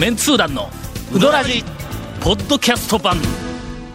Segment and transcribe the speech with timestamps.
[0.00, 0.70] メンツー団の
[1.14, 1.62] ウドラジ
[2.22, 3.18] ポッドキャスト版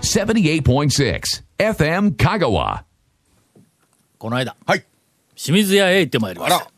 [0.03, 1.19] 78.6
[1.57, 2.83] FM Kagawa.
[4.19, 4.85] この間はい。
[5.35, 6.74] 清水屋へ行ってまいりました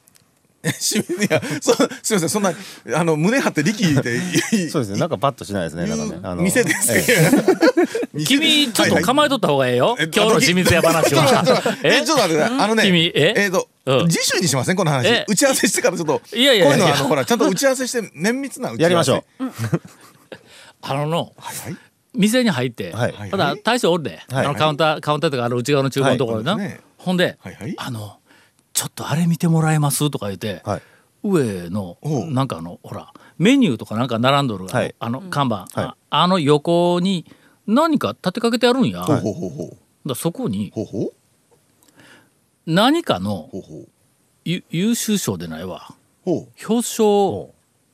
[1.26, 2.54] いや、そ、すみません、そんな、
[2.94, 4.70] あの、胸張って力でいい。
[4.70, 5.00] そうですね。
[5.00, 5.86] なんかパッとしないですね。
[5.86, 6.20] なんかね。
[6.24, 7.04] あの店ですええ
[8.18, 8.26] けど。
[8.26, 12.60] 君ちょっと構えとった方がええよ、え今日の清水屋話は え、ちょっと待ってください。
[12.60, 13.34] あのね、君え？
[13.38, 14.76] えっとうん、次週にしません？
[14.76, 15.26] この話え？
[15.28, 16.22] 打ち合わせしてからちょっと。
[16.36, 18.84] いやいやいやこういうのは、あの、ほら、ちゃんと打ち合わせして、綿密な打ち合わせ。
[18.84, 19.44] やりましょう。
[20.82, 21.78] あののはいはい。
[22.14, 28.17] 店に入って、はいただ大将おるで、はいあのカウンターカウンターとかあの内側の厨房のところですねほんで、はいはいあの
[28.78, 30.12] ちょっとあれ見てもらえます？
[30.12, 30.82] とか言って、はい。
[31.24, 31.98] 上の
[32.30, 35.70] なんかあのほらメニューとかなんか並んどる、あのはいあの看板、はい。
[35.78, 37.26] ああの横に
[37.66, 40.72] 何か立てかけてあるんや、ほうだそこに
[42.68, 43.88] 何かのほうほう。
[44.46, 45.96] ゆ優秀賞でないわ。
[46.24, 47.52] ほ表彰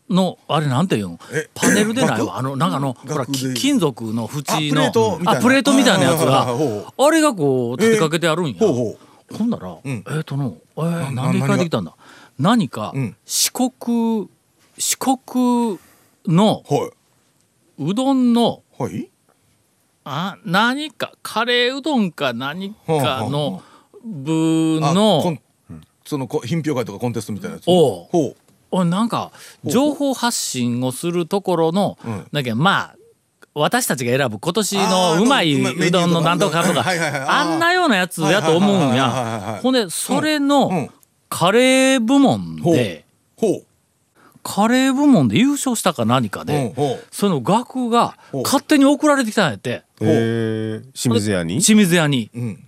[0.09, 1.19] のあれなんていうの？
[1.31, 2.25] えパネルでないわ。
[2.25, 4.83] 額あのなんかあのほら金属の縁の
[5.31, 6.11] あプレートみたいな。
[6.11, 8.73] やつがはいはいはいはいあれがこう立てかけてあるんや、う。
[8.73, 8.97] ほう
[9.33, 11.95] ほほんなら、んえっ、との、えー、ななんで帰ってきたんだ？
[12.39, 14.29] 何かうん四国
[14.77, 15.79] 四国
[16.27, 16.73] のう。
[16.73, 16.91] は
[17.79, 18.83] うどんのい。
[18.83, 19.09] はい。
[20.05, 23.63] あ何かカレーうどんか何かの
[24.03, 25.39] 部のン
[26.05, 27.65] そのこ品評会とかコンテストみたいなやつ？
[27.67, 28.35] おうほ
[28.71, 29.31] おなんか
[29.63, 32.95] 情報発信をするところの、うんだまあ
[33.55, 36.83] 私たちが選ぶ今年のうまいうどんのなんとかとか
[37.27, 40.89] あんなようなやつやと思うんやほんでそれのん
[41.29, 43.05] カレー部門で。
[44.43, 46.73] カレー部門で優勝したか何かで。
[47.11, 52.29] その額が勝手に送られてきたんやってえー清水屋に清水屋に。
[52.33, 52.63] うん。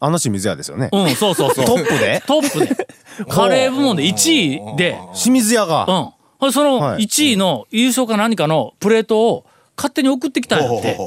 [0.00, 0.88] あの清水屋ですよね。
[0.92, 2.86] うんそうそうそうトップでトップで
[3.28, 6.14] カレー部門で1位で清水屋が。
[6.40, 9.44] うんそのはい1位の優勝か何かのプレートを
[9.80, 10.98] 勝手に送ってきたんやって。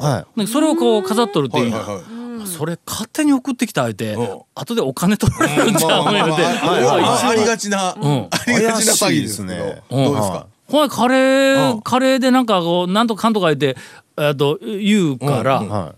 [0.47, 1.95] それをこう飾っとるっていうやはいはい
[2.39, 2.47] はい。
[2.47, 4.13] それ勝手に送ってきた言うて。
[4.15, 4.41] うん。
[4.55, 6.11] 後でお金取られるんちゃう？
[6.11, 6.41] 言うて。
[6.65, 8.27] まありがちな、ん。
[8.29, 11.15] ありがちな詐欺ですねうんどうですか、ほなカレ
[11.53, 11.71] うん。
[11.77, 13.77] ーカレーでなんかこうなんとかかんとか言って
[14.17, 15.93] えっと言うから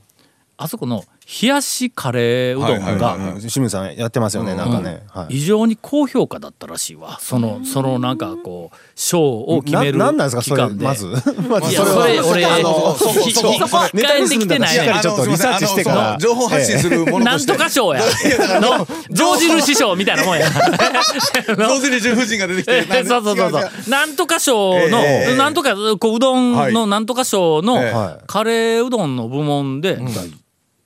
[0.58, 3.40] あそこの冷やしカレーうどんはいはいがはいい。
[3.40, 4.54] 清水さんやってますよね。
[4.54, 5.04] なんかね。
[5.10, 5.38] はい。
[5.38, 7.18] 異常に高評価だったらしいわ。
[7.20, 10.86] そのそのなんかこう賞を決めるななんなんですかそれ期間で。
[10.86, 11.08] まず。
[11.50, 13.54] まずそれ俺あのそこひそこ。
[13.54, 16.18] ひ控ネタえてにするんだったらきてないねちょっとリサーチしてから。
[16.20, 17.54] 情報発信するものなんとして。
[17.54, 18.04] とか賞や。
[18.62, 20.46] の上印賞みたいなもんや。
[21.58, 22.88] 同時に主婦人が出てきて。
[23.00, 23.90] え そうそうそうそう。
[23.90, 25.36] なんとか賞の、ええ。
[25.36, 27.82] なんとかこううどんのなんとか賞の
[28.28, 29.98] カレーうどんの部門で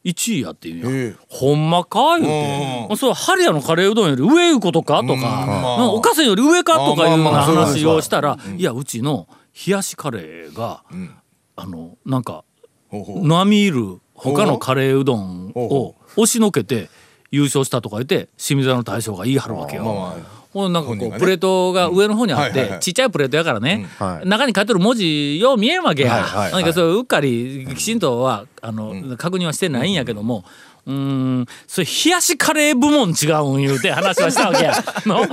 [0.05, 1.15] 1位やっていうやん、ええ。
[1.27, 2.17] ほんまか？
[2.19, 2.97] 言うて、うん。
[2.97, 5.03] そうハリアのカレーうどんより上いうことか。
[5.03, 6.75] とか、おかせんより上か？
[6.77, 9.27] とかいうような話をしたら、いやうちの
[9.67, 11.15] 冷やしカレーが、ん。
[11.61, 12.45] あのなんか
[12.91, 16.89] 並みいる他のカレーうどんを押しのけて
[17.31, 20.15] 優勝したとか言って清水屋の大将が言い張るわけよ。
[20.53, 22.79] まあまあほんでなんかこうプレートが上の方にあっうんはいはいはい。
[22.79, 23.87] てちっちゃいプレートやからね。
[23.99, 24.07] うん。
[24.07, 24.27] はい。
[24.27, 26.13] 中に書いてる文字よう見えんわけや。
[26.13, 26.51] はいはいはい。
[26.53, 30.43] なんかそううっかりきちんとはあの確認はしてないんやけども。
[30.87, 30.93] うー
[31.41, 31.45] ん。
[31.67, 34.73] それ冷やしカレー部門違うん言うて話はしたわけや。
[35.05, 35.23] の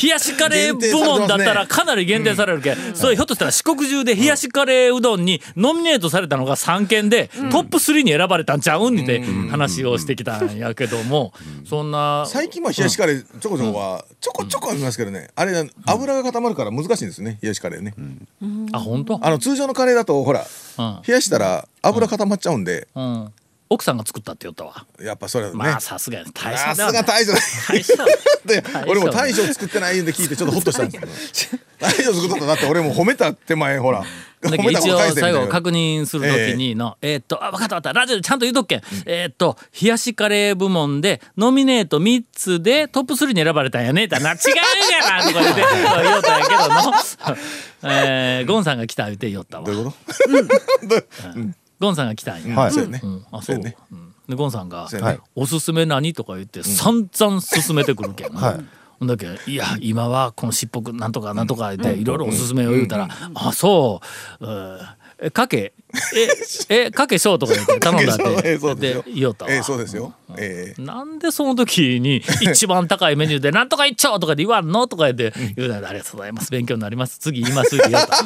[0.00, 11.32] 冷やしカレー部門だったらかなり限定されるけそれひょっとしたら四国中で冷やしカレーうどんにノミネートされたのが3件でトップ3に選ばれたんちゃうんって話をしてきたんやけども。
[11.64, 15.28] そんな最近まあ冷やしカレーちょこちょこはちょこちょこありますけどね。
[15.34, 17.94] あれ油が固まるから難しいんですよね冷やしカレーね。
[18.72, 19.18] あ本当？
[19.24, 20.46] あの通常のカレーだとほら
[20.78, 21.02] うん。
[21.06, 22.88] 冷やしたら油固まっちゃうんで。
[22.94, 23.32] うん。
[23.70, 24.86] 奥さんが作ったって言ったわ。
[24.98, 25.58] やっぱそれはね。
[25.58, 27.32] まあさすがに大さす将ではないが大将
[27.98, 28.08] 大
[28.48, 31.62] 将で大将俺も大将作ってないんで聞いてちょっとホッとしたんですけど。
[31.78, 34.04] 大将作ったんだって俺も褒めた手前ほら。
[34.40, 38.82] 一応最後確認するときにの、えーっと、あ、分かった分かった、ラジオでちゃんと言うとくけん。
[39.06, 44.04] えーっと、冷やしカレー部門で、ノミネート3つでトップ3に選ばれたんやね。
[44.04, 44.38] ってな、違う
[44.92, 45.62] やなとか言って、
[46.02, 46.94] 言おったんやけどの、
[47.92, 49.64] えー、ゴンさんが来た言うて言おったわ。
[49.66, 49.74] どう。
[49.76, 49.92] いうこ
[50.88, 51.02] と？
[51.80, 52.56] ゴンさんが来たんや。
[52.56, 52.70] はい。
[52.72, 53.00] そうやね。
[53.02, 55.20] うん、あ、そうんで、ゴンさんが、はい。
[55.34, 58.64] おすすめ何とか言って散々勧めてくるけん、はい。
[58.98, 61.46] ほんだけいや今はこのしっぽくなんとかなん。
[61.46, 64.00] とか言っていろいろおすすめを言うたら「あそ
[64.40, 64.46] う。
[64.46, 64.78] うん
[65.20, 65.72] えかけ
[66.68, 69.02] え えかけしょう」とか言って頼んだっえてえそうですよ。
[69.04, 70.14] で言おったわええそうですよ。
[70.36, 76.50] ええなんでその時に一番高いメニューで「なんとか一丁!」とかで言わんのとか言って言うたら「ありがとうございます。
[76.50, 77.18] 勉強になります。
[77.18, 78.18] 次言います」って言おった。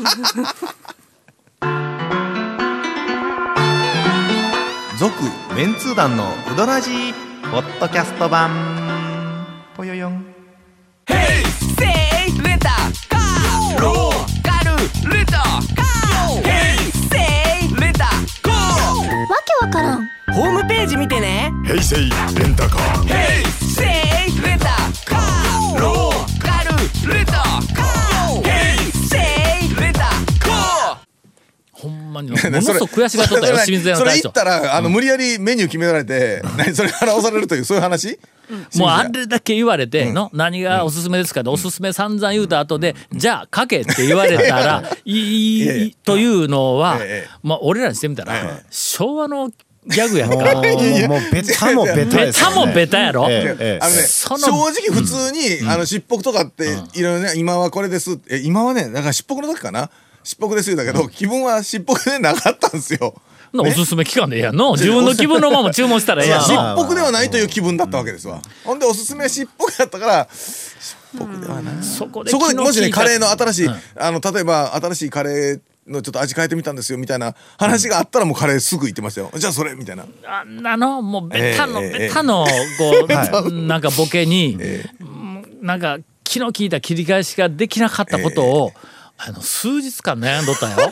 [5.02, 5.20] 続
[5.56, 7.12] メンツー団のウドラジ
[7.50, 8.52] ポッドキャスト版。
[9.76, 10.24] ぽよよん。
[11.08, 11.44] ヘイ
[11.74, 11.84] セ
[12.30, 12.68] イレタ
[13.08, 14.76] カーローカル
[15.12, 16.42] レタカー。
[16.44, 17.18] ヘイセ
[17.66, 18.04] イレタ
[18.42, 18.52] カー。
[18.52, 19.26] わ
[19.60, 20.06] けわからん。
[20.34, 21.52] ホームページ見てね。
[21.66, 22.08] ヘイセイ
[22.38, 23.02] レンタカー。
[23.02, 23.44] ヘイ
[32.12, 32.30] んまに。
[32.32, 34.22] ものすごく悔しがっとったよ清水屋のそれ大将。
[34.22, 38.18] 言ったら、あの、無理やりメニュー決められて、何それ払わされるという、そういう話？
[38.76, 47.30] もうあれだけ言われての、何がおすすめですかっておすすめ散々言うた後で、じゃあかけって言われたら いいというのは、ええ。
[47.42, 49.50] まあ俺らにしてみたら、昭和の
[49.86, 50.36] ギャグやんか。
[50.36, 53.78] もうもうベタもベタベですよねタもベタやろ、ええええ。
[53.82, 58.18] あのね、そ正の直普通に、あの、しっぽくとかって、いろいろね、今はこれです。
[58.28, 59.90] え、今はね、だからしっぽくの時かな。
[60.24, 63.14] しっぽくですだけど、気分はしっぽくでなかったんですよ。
[63.54, 64.72] おすすめ期間でええやんの。
[64.72, 68.40] 自分の気分のまま注文したらええやんしのっぽくではないという気分だったわけですわ。
[68.64, 71.74] ほんで、おすすめはしっぽくやったから、しっぽくではない。
[71.84, 79.32] そこでそこでもしね、カレーのの新しい、あの、例えば、新しいカレー、のちょっと味変えてみたんですよみたいな話があったらもうカレーすぐ言ってましたよ。
[79.34, 80.06] じゃあそれみたいな。
[80.24, 82.46] あんなのもうベタの、ええベタの
[82.78, 84.56] こう、 なんかボケに、
[85.00, 88.72] うんなんか気の利いた切り返しができなかったことを、
[89.24, 90.76] あの数日間悩んどったよ。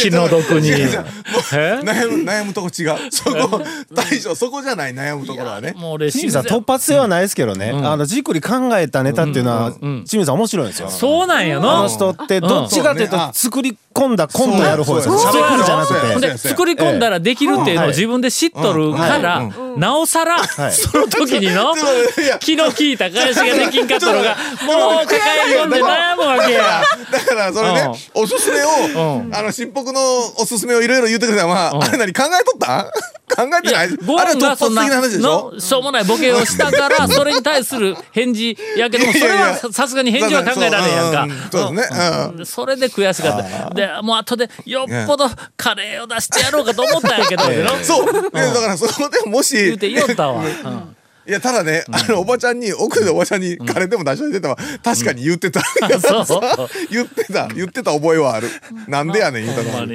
[0.00, 0.70] 気の毒に。
[0.70, 3.10] 悩む悩むとこ違う。
[3.10, 3.62] そこ
[3.92, 5.72] 大将そこじゃない悩むところはね。
[5.76, 10.90] もう俺清水さん突発性はないですけどね、あのじっくり考えたネタっていうのは、清水さん面白いんですよ。
[10.90, 15.18] そうなんやあのの人ってどっちかというとそうね作り込んだコントやる方ですよ。
[15.18, 16.28] そう喋るじゃなくて。
[16.28, 21.74] で作り込んだらできるっていうのを自分で知っとるから、なおさら、その時にの
[22.40, 24.36] 気の利いた返しができんかったのが
[24.66, 25.18] もう抱
[25.48, 26.82] え込んで悩むわけや。
[27.10, 30.00] だからそれねおすすめをうんあのしっぽくの
[30.38, 32.92] おすすめをいろいろ言ってくれたまああれ何考えとった？
[33.34, 33.88] 考えてない？
[33.96, 41.34] ゴンがそんなのしょうもないボケをしたから それに対する返事やけどもそれはささすがに返事は考えられへんやんか。
[41.50, 41.82] そうね
[42.44, 43.74] それで悔しかった。
[43.74, 47.50] でもう後でよっぽどカレーを出してやろうかと思ったんやけどの
[47.82, 48.12] そう。
[48.12, 50.42] だからそこでもし言うて言おったわ。
[50.44, 54.56] うんいやただねあのおばちゃんに奥でおばちゃんにカレーでも出しといてたわ。
[54.82, 55.62] 確かに言ってた。
[56.90, 57.48] 言ってた。
[57.48, 58.50] 言ってた覚えはある。
[58.88, 59.86] なんでやねん言うたの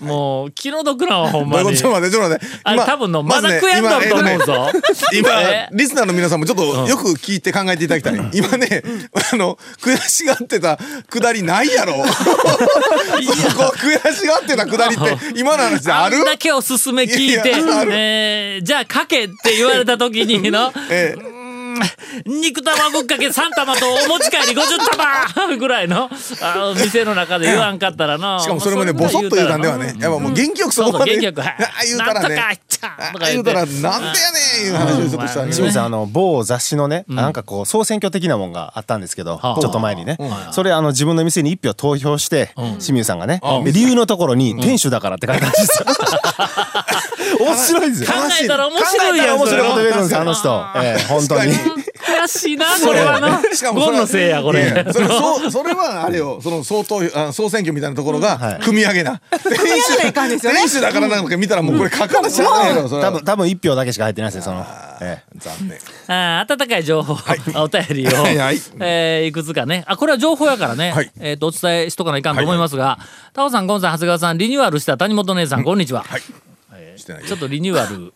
[0.00, 1.76] もう気の毒なわほんまに。
[1.76, 2.60] ちょっと待ってちょっと待って。
[2.64, 4.70] あれ多分のまだ悔やんどると思うぞ。
[5.12, 8.30] 今えリスナーの皆さんもちょっとよく聞いて考えていただきたい。
[8.32, 8.82] 今ね
[9.32, 10.78] あの悔しがってた
[11.08, 11.92] くだりないやろ。
[12.08, 12.24] そ
[13.56, 16.16] こ悔しがってたくだりって今の話である？
[16.16, 17.52] あんだけおすすめ聞いて
[17.90, 21.40] えーじゃあかけって言われた時にのええ。
[22.26, 26.10] 肉玉ぶっかけ3玉とお持ち帰り50玉 ぐらいの
[26.42, 29.94] あの店の中で言わんかったらなしかもそれもねボソッと言うたんではね。
[29.98, 31.68] やっぱもう元気よくそこまで言うたらね。
[31.96, 33.98] なんとかちゃんあとか言うたらなんでやね
[34.62, 35.46] んいう話をちょっとしたん。
[35.46, 39.60] で清水さんあの某雑誌のね、なんかこう総選挙的なもんがあったんですけど、はあ。
[39.60, 40.16] ちょっと前にね、
[40.52, 45.86] それあの自分の店に一票投票して、清水さんがね、で理由のところに店主だからって書いたんですよ。
[47.40, 48.08] 面白いですよ。
[48.08, 50.66] 考えたら面白いやん面白いこと言えるんですよあの人。
[50.76, 51.52] ええ本当に。
[52.10, 53.40] 悔しいなこれはな。
[53.54, 54.62] しかもそれのせいやこれ。
[54.62, 59.20] いやいやそれ そうそれはあれよその総投あ総選挙みたいなところが組み上げな。
[59.30, 63.08] 店主店主だからなんか見たらもうこれ書かなしゃあないやろそれは。
[63.08, 64.66] 多分多分一票だけしか入ってないですよその。
[65.00, 65.38] ええ。
[65.38, 65.78] 残念。
[66.08, 67.16] あー温かい情報、
[67.62, 68.60] お便りを、はいはい。
[68.80, 69.84] えーいくつかね。
[69.86, 71.10] あこれは情報やからね、はい。
[71.20, 72.98] えーとお伝えしとかないかんと思いますが、
[73.32, 76.04] タオさんゴンさん長谷川さんリニューアルした谷本姉さん、こんにちは、
[76.96, 78.12] してないちょっとリニューアル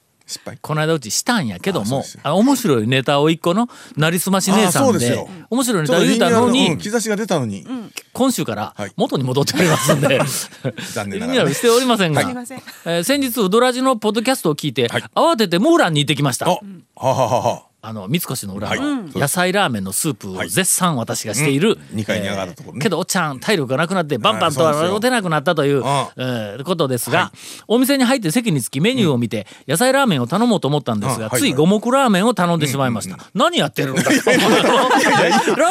[0.62, 5.28] この間うちしたんやけどもあ面白いネタを一個のなりすまし姉さんであそうですよ。
[5.50, 7.66] 面白いネタ言うたのにうん兆しが出たのに。
[8.12, 8.92] 今週からはい。
[8.96, 10.20] 元に戻っておりますんで、
[10.94, 11.52] 残リ念ながら。
[11.54, 12.34] しておりませんが、すい。
[12.34, 16.46] ませんえー先日ウドラジのポッドキャストを聞いて、慌ててモーランに行ってきました。
[16.46, 16.58] あは
[16.96, 18.80] はははあの三越の裏はい。
[18.80, 22.82] の野菜ラーメンのスープを絶賛私がしている、二階に上がったところね。
[22.82, 24.90] けどおっちゃん体力がなくなってバンバンとはいそうですよ。
[24.92, 27.30] は打てなくなったという、あえーことですが、
[27.68, 34.10] お店に入って席につきメニューを見て、野菜ラーメンを頼もうと思ったんですが、つい五目ラーメンを頼んでしまいました、何やってるんだラ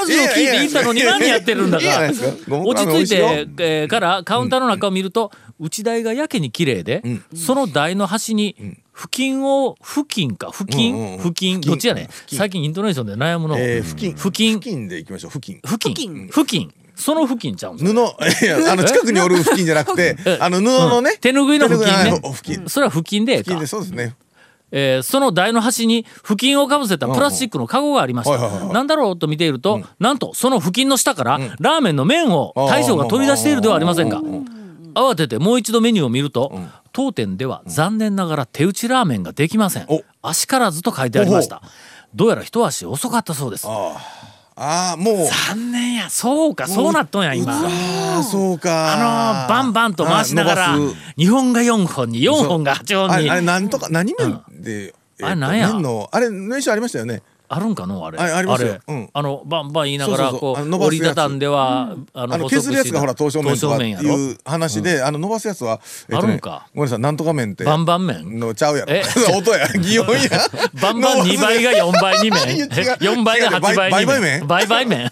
[0.05, 1.85] ジオ聞いて行ったのに何やってるんだか。
[2.47, 7.01] 落ち着いて、えーからカウンターの中を見ると、内台がやけに綺麗で、
[7.35, 8.55] その台の端に
[8.95, 10.51] 付近を付近か？
[10.51, 11.17] 付近、うんうんうん。
[11.19, 11.61] 付近？
[11.61, 12.09] どっちやねん？
[12.27, 14.15] 最近イントネーションで悩むの、えー付近。
[14.15, 14.53] 付近。
[14.53, 15.31] 付近でいきましょう。
[15.31, 15.59] 付近。
[15.65, 16.27] 付近。
[16.27, 16.73] 付近。
[16.95, 17.99] その付近ちゃうんです布。
[18.45, 21.17] いやあの近くにおる付近じゃなくて あの布のね。
[21.19, 22.21] 手ぬぐいの付近ね。
[22.67, 24.15] それは付近でええか付近でそうですね
[24.71, 34.19] えーその台の端に付近をかぶせたプラスチックのカゴがありましたなんだろうと見ていると、なんとその付近の下からラーメンの麺を大将が取り出しているではありませんか
[34.95, 36.57] 慌ててもう一度メニューを見ると、
[36.91, 39.85] 当店では残念ながら手打ちラーメンができません。
[39.87, 40.03] お。
[40.21, 41.61] 足からずと書いてありました。
[42.15, 43.67] どうやら一足遅かったそうです。
[43.67, 43.97] あ
[44.55, 45.15] ああもう。
[45.25, 46.09] 3年や。
[46.09, 48.93] そうかそうなっとんや今ああそうか。
[48.93, 50.97] あのバンバンと回しながらあ伸ばす。
[51.17, 53.29] 2本が4本に4本が8本に。
[53.29, 55.71] あれなんとか何麺で、えーとあれなんや？
[56.11, 57.23] あれ練習ありましたよね
[57.55, 58.05] あるんかの？
[58.05, 58.17] あれ。
[58.19, 58.73] あありますよ。
[58.73, 58.81] れ。
[58.87, 59.09] うん。
[59.13, 60.69] あのバンバン言いながらそうそうそう。
[60.71, 65.79] こう折りたたんではああの削るやつがほら刀削麺とかいう話で、あの伸ばすやつは、
[66.11, 66.67] あるんか？
[66.73, 67.63] ごめんなさいなんとか麺って。
[67.63, 68.39] バンバン麺？
[68.39, 68.93] のちゃうやろ。
[68.93, 69.03] え？
[69.35, 69.67] 音や。
[69.79, 70.19] 擬音や。
[70.81, 72.55] バンバン2倍が4倍に麺。
[72.55, 72.71] いや違う。
[72.71, 74.47] 4倍が8倍に違う倍倍麺？
[74.47, 75.09] 倍倍麺？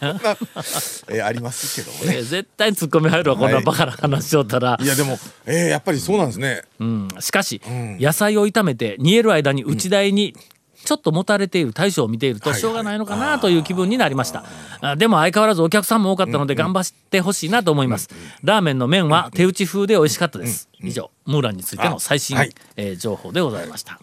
[1.10, 2.17] えーありますけどもね。
[2.19, 3.63] え絶対ツッコミ入るわこんなはい。
[3.65, 4.77] バカな話しよったら。
[4.81, 6.62] いやでもえー、やっぱりそうなんですね。
[6.79, 7.07] うん。
[7.19, 10.36] しかし、野菜を炒めて煮える間に内台に
[10.84, 14.44] ちょっともたれている大将を見ているとしょうがないのかなという気分になりました、
[14.82, 18.10] あでも相変わらずお客さんも多かったので頑張ってほしいなと思います、
[18.44, 22.56] ラーメンの麺は手打ち風で美味しかったです、以上ムーランについての最新、あはい。
[22.76, 24.00] えー情報でございました。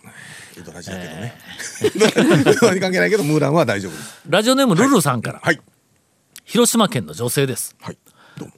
[0.58, 1.34] ウドラジだけどね、
[1.84, 4.20] ウドラジ関係ないけどムーランは大丈夫です。
[4.28, 5.60] ラジオネームルルさんから、はい。
[6.44, 7.76] 広島県の女性です。
[7.80, 7.98] はい。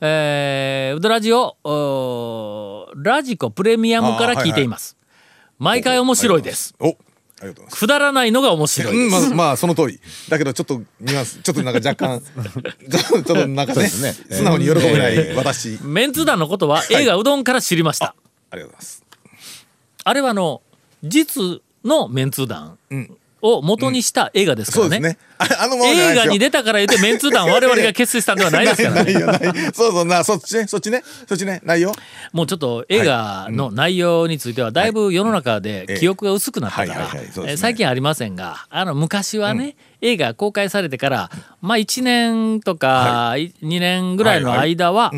[0.00, 4.96] えー、ウドラジオラジコプレミアムから聞いています、
[5.58, 6.74] 毎回面白いです。
[6.78, 6.96] お
[7.40, 7.78] ありがとうございます。
[7.78, 10.00] くだらないのが面白いです、うん、まあ、まあ、その通り。
[10.28, 15.78] だけど、ちょっとニュアンス、ちょっとなんか若干、 ちょっとなんかね、素直に喜べない私。
[15.82, 18.14] メンツ団のことは映画うどんから知りました、
[18.50, 19.04] ありがとうございます。
[20.04, 20.62] あれはあの
[21.02, 22.78] 実のメンツ団
[23.42, 25.18] を元にした映画ですからね,、そうですね。
[25.60, 29.12] あのまま映画に出たから言ってメンツ団我々が結成したんではないですからね。
[29.72, 31.92] そうそうな、そっちね、そっちね、そっちね、ないよ。
[32.32, 41.30] もうちょっと映画の内容についてはだいぶ世の中で記憶が薄くなったから最近ありませんがあの昔はね、映画公開されてから
[41.60, 45.12] まあ1年とか2年ぐらいの間は、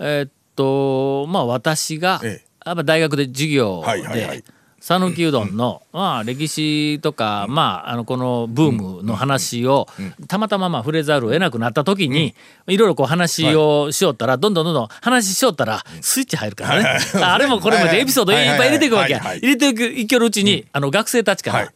[0.00, 2.48] えーっとまあ私が、ええ。
[2.66, 4.38] やっぱ大学で授業はいはいはい。
[4.38, 4.44] で
[4.88, 9.86] 讃岐うどんの、まあ、歴史とか、まあ、あのこのブームの話を、
[10.28, 12.34] たまたままあ触れざるを得なくなった時に、
[12.68, 21.68] いろいろこう話をしよったら、どんどんどんどん話しよったらスイッチ入るからね、ああれもこれもでエピソードいっぱい入れていくわけや、入れていくいけるうちに、あの学生たちから、はい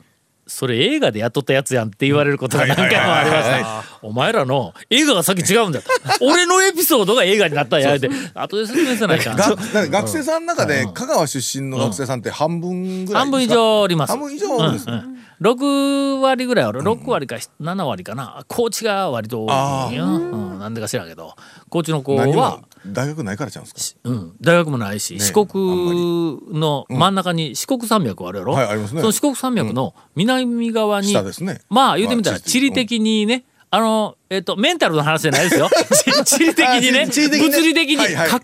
[0.46, 3.91] それ映画でやっとったやつやんって言われることが何回もありました。
[4.02, 5.88] お前らの映画がさっき違うんだと。
[6.20, 7.96] 俺のエピソードが映画になったんや。
[7.96, 8.10] って。
[8.34, 9.34] 後で説明せないか。
[9.36, 14.10] 学生さんの中で、香川出身の学生さんって半分ぐらい半分以ですか上おります。
[14.10, 14.92] 半分以上おるんですね。
[14.92, 15.22] うんうん。
[15.42, 16.82] 6割ぐらいある。
[16.82, 18.44] 6割か7割かな。
[18.46, 20.18] 高知が割と多いんよ、う
[20.56, 21.34] ん、なんでか知らんけど。
[21.68, 24.00] 高知の子何はも、大学ないからちゃうんですか？
[24.04, 29.00] うん、大学もないし、四国の真ん中に四国山脈あるやろ、はいありますね。
[29.00, 31.60] その四国山脈の南側に、下ですね。
[31.68, 33.44] まあ言ってみたらまあ地理的にね、
[33.74, 35.68] あの、えっと、メンタルの話じゃないですよ。
[36.24, 37.98] 地地理的にね、物理的に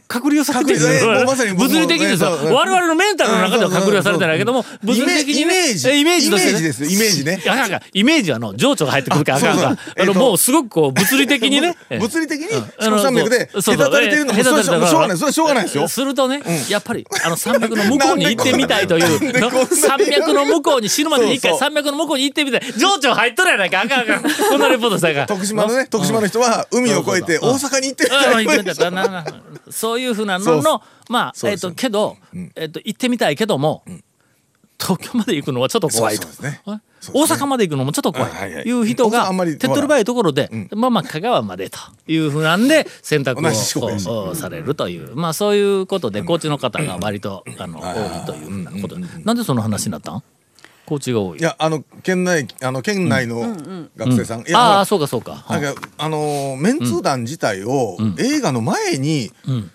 [0.07, 0.81] 隔離をされてる。
[1.57, 2.39] 物理的にですよ。
[2.53, 5.89] 我々のメンタルの中では隔離はされてないけども、物理的にね、イメージ。
[5.89, 6.59] えイメージとしてね。
[6.59, 7.41] イメージですよイメージね。
[7.43, 11.77] いやなんかイメージはあの情緒が入ってくるからあかんからあのえっともうすごくこう物理的にね。
[11.89, 15.89] え物理的にうん四国山脈でそうそう隔たれてるのもしょうがないそれはしょうがないですよ。
[15.89, 19.33] するとね、やっぱりあの山脈の向こうに行ってみたいという
[19.75, 22.61] 山脈の向こうに死ぬまでに一回山脈の向こうに行ってみたい。
[22.77, 24.23] 情緒入っとるやないかあかんあかん。
[24.23, 25.27] こんなレポートしたから。
[25.27, 25.87] 徳島のね。
[25.87, 28.45] 徳島の人は海を越えて大阪に行ってみたい
[29.71, 32.17] そういうふうなののまあえっ、とけど、
[32.55, 33.83] えっと行ってみたいけども、
[34.81, 36.29] 東京まで行くのはちょっと怖いと
[37.13, 42.69] 大阪まで行くのもちょっと怖いという人が手っ取り早いところで、まあまあ香川までというふうなん。
[42.69, 49.37] で選択をおされるというまあそういうことで高知の方が割とあの多いというふうなことでなん。
[49.37, 50.23] でその話になったん
[50.89, 51.39] 高知が多い。
[51.39, 53.41] いやあの県内あの県内の
[53.97, 55.45] 学生さん、いやああほらそうかそうか。
[55.51, 59.71] なんかあのーメンツー団自体を映画の前に、ん。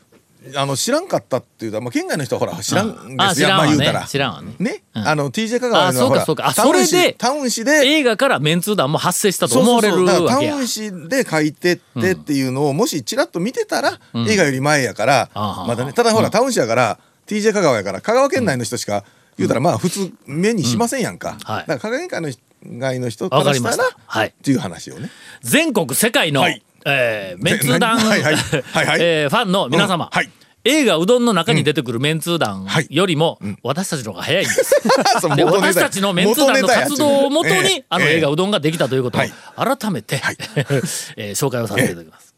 [0.58, 3.16] あの知らんかったっていうか、まあ、県外の人はほら知らんですよ。
[3.20, 4.06] あ知らんわねまあ言うたら。
[4.06, 4.56] 知らんわね。
[4.60, 5.08] ね、うん。
[5.08, 6.48] あの TJ 香川あそうかのほらそうか。
[6.48, 10.52] あタウンそれで市タウン市で映画からメンツー団も発生したとそう思われるそうそうだからわけや。
[10.52, 15.94] タウン市で書いてってっていうのをもしちらっと見てたら、映画より前やから、あはまだね。
[15.94, 19.06] ただほら、タウン市やから TJ 香川やから香川県内の人しか
[19.38, 21.66] 言うたらまあ普通目にしませんやんか、はい。
[21.66, 23.84] だから香川県内の外の人かわからりました。
[23.84, 25.10] らはいっていう話をね。
[25.42, 26.62] 全国世界の、はい。
[26.86, 29.00] えーメンツー団、はいはいはいはい。
[29.02, 30.30] えーファンの皆様、うんはい。
[30.66, 32.88] 映画うどんの中に出てくるメンツー団はい。
[32.90, 34.76] よりも、私たちの方が早いんです。
[35.36, 39.34] で私たちのメンツー団の活動をもとに、あの映画うどんができたということをはい。
[39.78, 40.22] 改めて、
[41.18, 42.34] えー紹介をさせていただきます。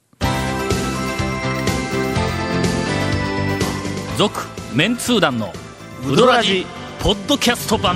[4.18, 5.54] 続、メンツー団の
[6.08, 6.66] ウドラジ
[7.06, 7.96] ポッドキャスト版。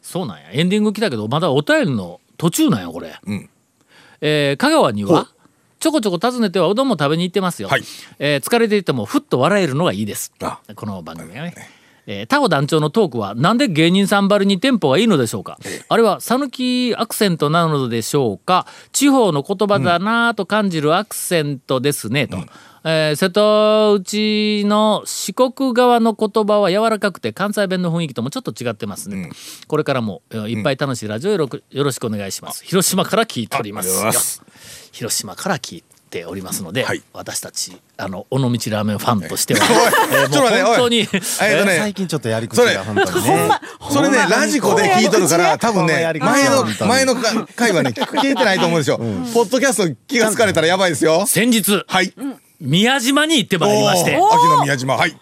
[0.00, 0.52] そうなんや。
[0.52, 3.50] エンディング来たけどまだお便りの途中なんやこれ、ん。
[4.22, 5.28] えー香川には
[5.80, 7.82] ちょこちょこ訪ねてはうどんも食べに行ってますよ、はい。
[8.18, 10.32] えー疲れていてもふっと笑えるのがいいです。
[10.40, 10.60] あ。
[10.74, 11.54] この番組はね、
[12.10, 15.58] ええー、タオ団長のトークはなんで芸人さんばりにテンポがいいのでしょうか？
[15.88, 18.66] あれは讃岐アクセントなのでしょうか？
[18.90, 22.36] 地方の言葉だなぁと感じるアクセントですねと。
[22.82, 29.30] えー瀬戸内の四国側の言葉は柔らかくて関西弁の雰囲気ともちょっと違ってますね、
[29.68, 32.64] これからもえーいっぱい楽しいラジオよろしくお願いします。
[32.64, 34.42] 広島から聞いております。
[34.92, 35.89] 広島から聞いて
[36.26, 37.02] おりますので、はい。
[37.12, 39.60] 私たちあの尾道ラーメンファンとしては、
[40.12, 43.50] えーもう ちょっと待って本当にえっとね最近ちょっとやり口が本当にね。
[43.90, 48.98] それねラジコで聞いとるから多分ね前の前のか回はね聞いてないと思うんですよ。
[49.32, 51.24] ポッドキャスト気がつかれたらやばいですよ。
[51.26, 52.12] 先日はい。
[52.60, 54.16] 宮島に行ってまいりまして。
[54.16, 55.16] 秋の宮島はい。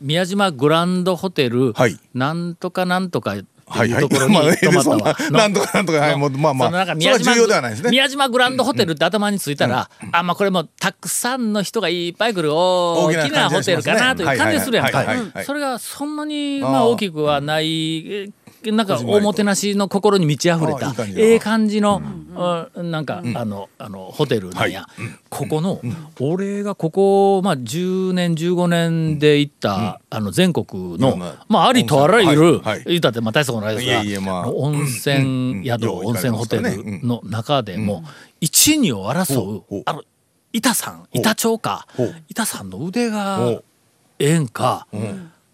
[0.00, 1.98] 宮島グランドホテル、はい。
[2.14, 3.36] なんとかなんとか
[3.70, 3.90] ってはい。
[3.90, 5.16] ところにまあ泊まったわ。
[5.18, 7.90] そんななんとかなんとかはいもうまあまあそのなんかそれは重要ではないですね。
[7.90, 15.44] 宮島グランドホテルって頭についたら、あまあこれもたくさんの人がいっぱい来る大きなホテルかなという感じがするやんか。
[15.44, 16.16] それがそん。
[16.16, 18.28] なにまあ大きくはないえ
[18.72, 22.02] なんかおもてなしの心に満ち溢れたええ感じの、
[22.74, 22.90] うん。
[22.90, 24.86] なんか、あのあのホテルなんや、
[25.30, 25.80] ここの、
[26.20, 31.16] 俺がここ、まあ、10年15年で行った、あの全国の
[31.48, 32.76] まあありとあらゆる、はい。
[32.76, 32.84] はい。
[32.86, 38.04] 言ったってまあ大したことないですが温泉宿、温泉ホテルの中でも
[38.40, 40.02] 一二を争う、あの
[40.52, 41.86] 板さん板長か
[42.28, 43.60] 板さんの腕が
[44.18, 44.86] ええんか、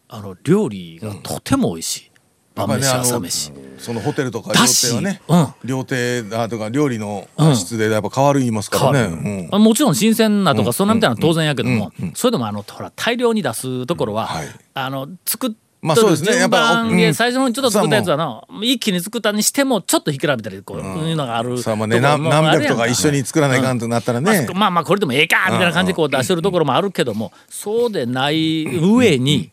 [0.09, 2.11] あの料理がとても美味しい、
[2.55, 3.53] 晩飯朝飯。
[3.79, 5.49] そのホテルとか料亭はねうん。
[5.65, 9.49] 料亭あとか料理のうん質でやっぱ変わる言いますからね。
[9.53, 9.63] うん。
[9.63, 14.47] もちろん新鮮なとかそんなみたいなのは当然やけども、それでもあのほら大量に出すところは、はい。
[14.75, 15.51] あの作っ
[15.83, 16.37] まあそうですね。
[16.37, 17.15] やっぱうん。
[17.15, 29.51] 最初のちょっと作ったやつはな一気に作ったにしてもちょっとひきらめたりこういうのがあるさあまあね何百とか一緒に作らないかんとなったらまあねそまあまあこれでもええかみたいな感じでこう出してるところもあるけどもそうでない上に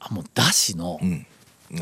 [0.00, 0.98] あもうだしの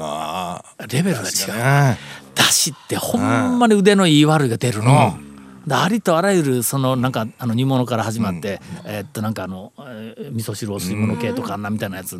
[0.00, 1.28] あレベルが違う。
[1.52, 1.96] あ
[2.34, 5.18] だしってほんまに腕のいい悪いが出るの。
[5.66, 12.18] でありとあらゆるそのなんかあの煮物から始まって、えーっとなんかあの、えー味噌汁お吸い物系とかあんなみたいなやつ、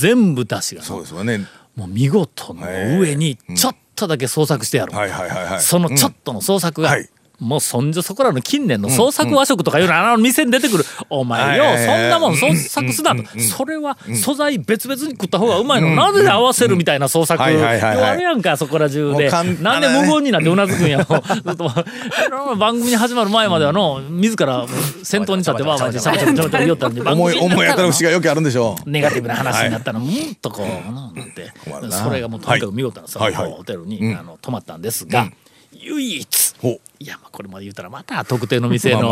[0.00, 0.80] 全部だしが。
[0.80, 1.46] のそうですわね。
[1.76, 2.66] もう見事の
[2.98, 5.60] 上にちょっとだけ創作してやる、はいはいはいはい。
[5.60, 7.08] そのちょっとの創作が、はい
[7.40, 19.30] もうそんじょそこらの近年の創作和食とかいうのあの店に出てくる、お前よ、そんなもん創作すなと、それは素材別々に食った方がうまいの、なぜ合わせるみたいな創作、あるやんかそこら中で。
[19.30, 24.66] なんで無言になってうなずくんやもう ずっと番組始まる前まではの自ら
[25.02, 28.90] 先頭に立ってわーわーってしゃべって言おったのに番思い組に 思い当たる節がよくあるんでしょう。
[28.90, 31.52] ネガティブな話になったら、もっとこう、なんて。
[31.90, 35.30] それがもうとにかく見事なそのホテルに、あの泊まったんですが、
[35.72, 39.08] 唯一いやまあこれまで言ったらまた特定の店の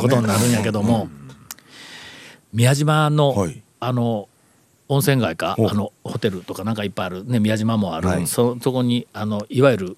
[0.00, 1.08] ことになるんやけども、
[2.52, 3.62] 宮島の、はい。
[3.82, 4.28] あの
[4.88, 8.26] 温泉街かあのホテルとかなんかいっぱいある、ね、宮島もある、はい。
[8.26, 9.96] そそこにあのいわゆる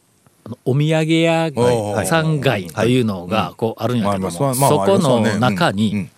[0.65, 5.99] お土産屋はいさん街というのがこうあるんやけども、そこの中に、うん。
[5.99, 6.11] うん。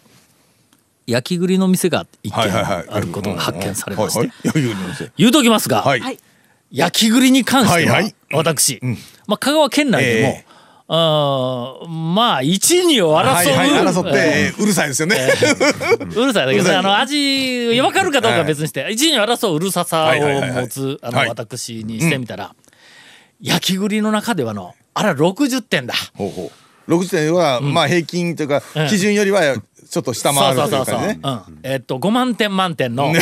[1.07, 4.31] 焼き栗の店が一軒あることが発見されまして、
[5.17, 6.19] 言うときますが、はい
[6.75, 8.15] 焼き栗に関しては、はいはい。
[8.33, 8.81] 私、
[9.29, 10.45] まあ、香川県内でも、え
[10.89, 15.17] あーまあ一二を争う、はいはい争ってえーうるさいですよね。
[16.15, 20.59] うるさいだけどねあの味分かるかどうかは別にして、一二を争ううるささはいはいはいはい。
[20.59, 21.29] を持つあのはい。
[21.29, 22.55] 私にしてみたら、
[23.41, 25.95] 焼き栗の中ではのあら60点だ。
[26.17, 26.51] ほうほ
[26.89, 26.93] う。
[26.93, 29.41] 60点はまあ平均というかうん基準よりは
[29.89, 31.21] ちょっと下回るという感じね。
[31.23, 33.17] うん、えっと5万点満点の、 い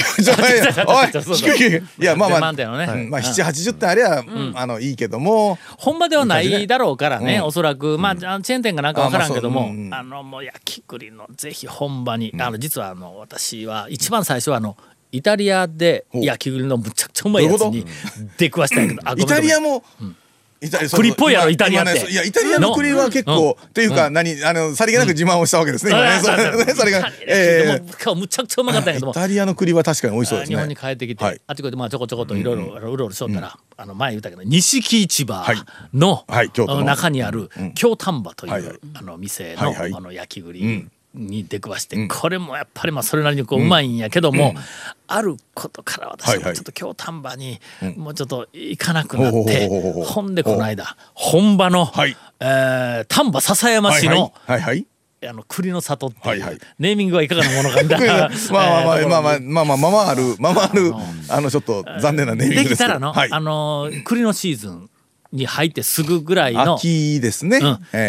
[2.05, 14.77] やまあまあ満点のね、うんまあ7、80点ありゃ、あのいいけども、本場ではないだろうからね、うんおそらく、まあ、チェーン店かなんか分からんけども、あ,、のもう焼き栗のぜひ本場に、あの実はあの私は一番最初はあの
[15.11, 17.85] イタリアで焼き栗のむちゃくちゃうまいやつに
[18.39, 20.22] 出くわしたんやけど、イタリアも、イタリア
[20.71, 22.11] 栗っぽいやろ今イタリアって。
[22.11, 26.21] いやイタリアの栗は結構、っていうか、何あのさりげなく自慢をしたわけですね、今ね。
[26.75, 29.13] それねえもう今日むちゃくちゃうまかったんやけども。
[29.13, 30.57] イタリアの栗は確かに美味しそうですね。
[30.57, 35.57] 日本に帰ってきて、はいあっちこっちまあちょこちょこといろいろうろうろしとったら、あの前言ったけど錦市場はい。
[35.95, 36.85] の,、はの。
[36.85, 38.77] 中にある京丹波という、はいはい。
[38.95, 44.55] あの店の,、あの焼き栗に出くわして、これもやっぱりまあそれなりにこううまいんやけども、
[45.07, 47.61] あることから私はちょっと京丹波に
[47.97, 52.17] もうちょっと行かなくなってほうほうほんでこの間本場の、はい。
[52.41, 54.61] えー丹波篠山市の、はいはい。
[54.61, 54.87] はい
[55.25, 60.93] あの栗の里っていう、ネーミングはいかがなものかみたいなまあまあえーまあまあまあまあまあまあまああるまあまあある
[61.31, 63.29] あのちょっと残念なネーミングでですたらの、はい。
[63.31, 64.91] あのー栗のシーズン
[65.33, 67.61] に入ってすぐぐらいの、秋ですね。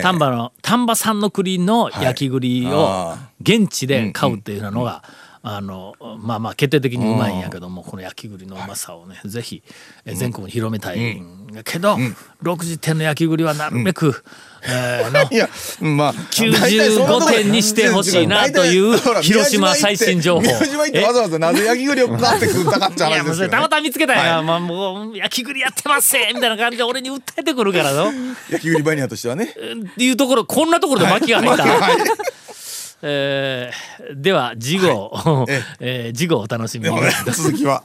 [0.02, 5.04] 丹波の丹波産の栗の焼き栗をあ現地で買うっていうのが、
[5.42, 9.62] あのまあまあ決定的にうまいんやけどもこの焼き栗のうまさをねぜひ
[10.06, 11.98] え全国に広めたいんやけど、
[12.42, 14.24] 60点の焼き栗はなるべく、
[14.66, 15.50] えーのいや、
[15.82, 20.42] まあ、大体そんなとこ95点にしてほしいなという広島最新情報。
[20.42, 23.50] 宮島行ってわざわざなぜ焼き栗を買って食ったかって話ですよ、ね。
[23.50, 24.46] たま見つけたんや、はい。
[24.46, 28.12] まあ、もう焼き栗やってますせみたいな感じで俺に訴えてくるからのっ
[28.50, 29.48] 焼き栗バニアとしてはね。
[29.48, 31.98] ていうところこんなところで巻きが入った、はい。
[33.06, 36.12] えーでは次号、ええ。
[36.14, 37.02] ー次号お楽しみに。
[37.02, 37.84] ね、続きは。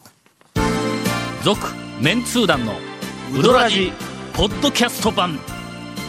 [1.42, 1.66] 続
[2.00, 2.74] メンツー団の
[3.34, 3.92] ウドラジ
[4.32, 5.40] ポッドキャスト版